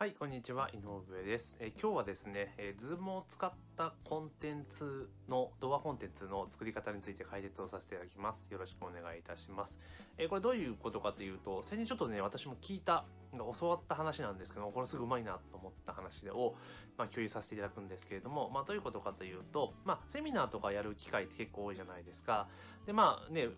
[0.00, 1.58] はい、こんにちは、井上です。
[1.60, 8.50] え今日はですね、えー、Zoom を使ったコンテンツの、動画コンテンツの作り方について解説をさせていただきます。
[8.50, 9.78] よろしくお願いいたします。
[10.16, 13.04] えーこれどういうことかというと、先日ちょっとね、私も聞いた、
[13.60, 16.56] 教わった話なんですけど、これすぐうまいなと思った話を、
[16.96, 22.48] まあ、共有させていただくんですけれども、まあ、どういうことかというと、まあ、セミナーとかやる機会って結構多いじゃないですか。
[22.86, 23.50] で、まあね、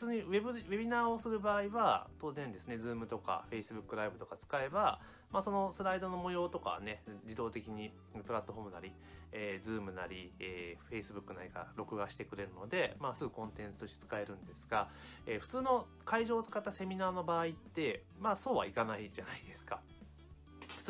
[0.00, 7.92] 通にウェブウェビナーをする場合は当然ですね Zoom とか Facebook ライブとか使えば、まあ、そのスライドの模様とかね自動的に
[8.26, 8.92] プラットフォームなり、
[9.32, 14.88] えー、Zoom なり、えー、Facebook なりが録画してくれるので、まあ、すぐコンテンツとして使えるんですが、
[15.26, 19.80] えー普通の会場を使ったセミナーの場合ってまあそうはいかないじゃないですか。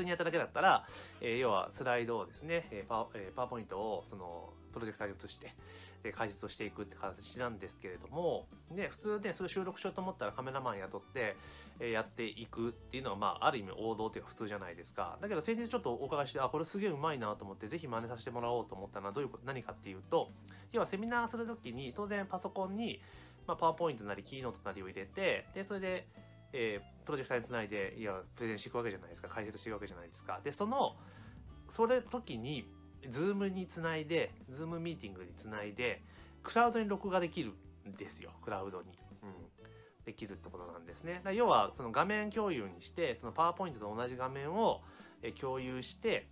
[0.00, 0.86] 通にやっただけだったら、
[1.20, 5.54] えー要はスライドをですね、えーパえーパワーポイントをそのプロジェクターに移して、
[6.02, 11.36] で解説をしていくって形なんですけれども、ね、普通ね、それ収録しようと思ったらカメラマン雇って、
[11.78, 15.18] えーやっていくっていうのは、まあ、ある意味王道というか普通じゃないですか。
[15.20, 20.30] だけど先日ちょっとお伺いして、あ、これすげえうまいなと思って、ぜひ真似させてもらおうと思ったのはどういう、何かっていうと、
[20.72, 23.00] 要はセミナーするときに、当然パソコンに、
[23.46, 26.06] まあ、パワーポイントなりキーノートなりを入れて、で、それで、
[26.52, 29.28] えープロジェクターにつないで、いや、プレゼンしていくわけじゃないですか。
[29.28, 30.40] 解説していくわけじゃないですか。
[30.44, 30.96] で、その、
[31.68, 32.68] それ時に、
[33.08, 36.02] ズームにつないで、ズームミーティングにつないで、
[36.42, 37.54] クラウドに録画できる
[37.88, 38.30] んですよ。
[38.42, 38.88] クラウドに。
[39.22, 39.34] うん。
[40.04, 41.20] できるってことなんですね。
[41.24, 44.82] だ要は、その画面共有にして、そのパワーポイントと同じ画面を
[45.22, 46.26] え共有して、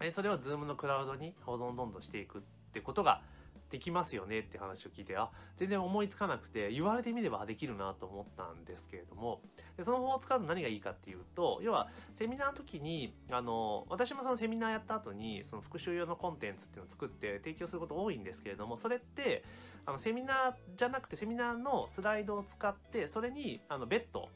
[0.00, 2.40] えそれをズームのクラウドに保存どんどんしていくっ
[2.72, 3.22] てことが
[3.70, 9.42] できますよねって話を聞いて、あ、全然思いつかなくて、言われてみればできるなと思ったんですけれども、
[9.76, 19.44] でその方法を使うと何がいいかっていうと、要はセミナーの時に、あの、私もそのセミナーやった後に、その復習用のコンテンツっていうのを作って提供すること多いんですけれども、それって、
[19.84, 24.28] あの、セミナーじゃなくてセミナーのスライドを使って、それに、あの、別途、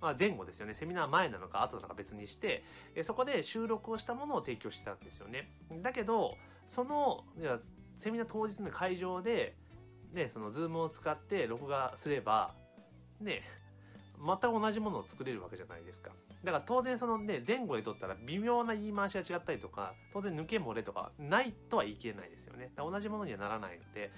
[0.00, 0.74] まあ、前後ですよね。
[0.74, 5.50] セミナー前なのか後なのか別にして、えそこで収録をしたものを提供してたんですよね。
[5.82, 7.24] だけど、その、
[7.98, 9.54] セミナー当日の会場で、
[10.12, 12.54] ね、そのズームを使って録画すれば、
[13.20, 13.42] ね、
[14.24, 16.10] 全く同じものを作れるわけじゃないですか。
[16.44, 22.70] だから当然そのね、前後で撮ったら微妙な言い回しが違ったりとか、当然抜け漏れとかないとは言い切れないですよね。
[22.76, 24.10] 同じものにはならないので、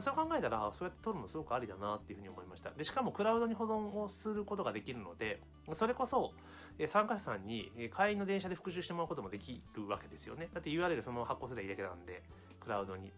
[0.00, 2.70] そう考えたら、そうやって撮るのすごくありだなっていうふうに思いました。
[2.70, 5.40] で、しかもクラウドに保存をすることができるので、
[5.74, 6.32] それこそ、
[6.86, 10.48] 参加者さんに、えー帰りの電車で復習してもらうこともできるわけですよね。
[10.52, 12.22] だって URL そのまま発行すればいいだけなんで、
[12.60, 13.12] クラウドに。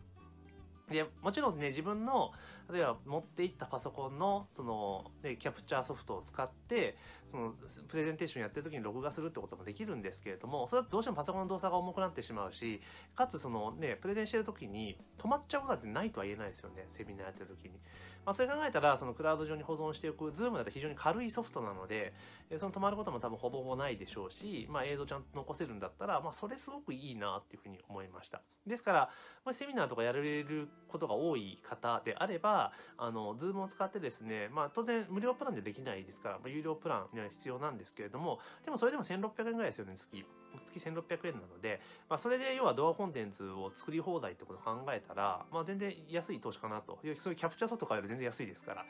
[0.91, 2.33] で、もちろんね、自分の、
[2.73, 6.97] 例えば持っていったパソコンの、その、ね、キャプチャーソフトを使って、
[7.29, 7.55] その、
[7.89, 12.81] プレゼンテーションやってる時に録画するってこともできるんですけれども、それだとどうしてもパソコンの動作が重くなってしまうし、
[13.15, 17.79] かつそのね、プレゼンしてる時に止まっちゃうことだってないとは言えないですよね、セミナーやってる時に。
[18.25, 22.13] まあ、それ考えたら、そのクラウド上に保存しておく、ズームだと非常に軽いソフトなので、
[22.59, 28.43] その止まることも多分ほぼほぼないでしょうし、まあ、映像ちゃんと残せるんだったら、まあ、それすごくいいなっていうふうに思いました。
[28.67, 29.11] ですから、
[29.45, 40.25] もしセミナーとかやれることが多い方であれば、あの、ズームを使ってですね、まあ、当然無料プランでできないですから、まあ、有料プランには必要なんですけれども、でもそれでも1600円ぐらいですよね、月。
[40.67, 46.99] 月1600円なので、まあ、それで要は動画コンテンツを作り放題ってことを考えたら、まあ、全然安い投資かなと。
[47.19, 48.85] そういうキャプチャーソフト買える全然安いですから。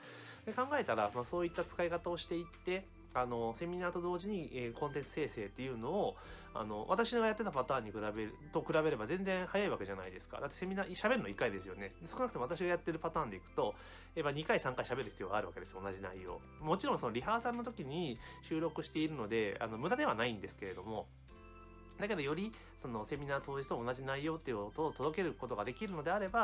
[0.47, 6.17] で考えたら、まあ、そういった使い方をしていって、あの、セミナーと同時に、えーコンテンツ生成っていうのを、
[6.53, 10.41] あの、私がやってたパターンに比べる、と比べれば全然早いわけじゃないですか。
[10.41, 11.95] だってセミナー、喋るの1回ですよね。
[12.07, 13.75] 少なくとも私がやってるパターンでいくと、
[14.15, 16.41] やっぱ2回3回喋る必要があるわけですよ、同じ内容。
[16.61, 21.07] もちろんそのリハーサルの時に収録しているので、あの、無駄ではないんですけれども、
[22.01, 26.41] だけどよりそのセミナー当日と同じ内容っていうことを届けることができるのであれば、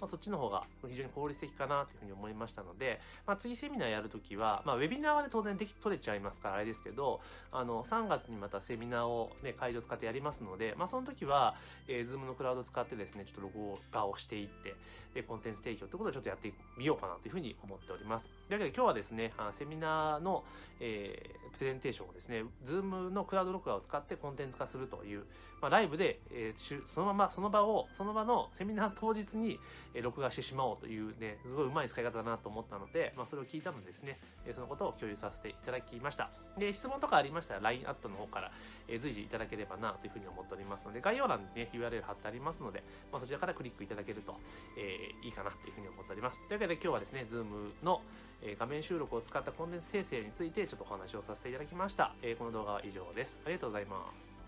[0.00, 7.20] まあ、そっちの方が非常に効率的かなというふうに思いましたので、まあ、次セミナーやるときは、まあ、ウェビナーはね当然でき取れちゃいますからあれですけど
[7.52, 11.54] あの3月にまたセミナーをね会場使ってやりますので、まあ、その時は、
[11.88, 14.74] えー、Zoom のクラウドを使ってですねちょっと録画をしていって
[15.14, 18.28] でコンテンツ提供ってことをちょっとやってみようかなというふうに思っております。
[18.48, 20.44] だけど今日はですねあセミナーの、
[20.78, 25.24] えープレゼンテーションをですね Zoom のクラウド録画を使ってコンテンツ化するとという、
[25.60, 29.58] まあ、ライブで、えーそのままその場をその場のセミナー当日に、
[29.94, 36.30] え録画してしまおうというねすごいうまい使い方だなと思ったので、まあ、それを聞いたのでですね、えそのことを共有させていただきました。
[36.58, 38.52] で質問とかありましたら LINE アットの方から、
[38.88, 42.82] え随時いただければなというふうに思っておりますので概要欄にね URL 貼ってありますので、
[43.12, 44.36] まあ、そちらからクリックいただけると、
[44.78, 46.38] えーいいかなというふうに思っております。
[46.48, 48.02] というわけで今日はですね Zoom の、
[48.42, 53.40] え画面収録を使ったコンテンツ生成についてちょっとお話をさせていただきました、えこの動画は以上です。
[53.44, 54.39] ありがとうございます。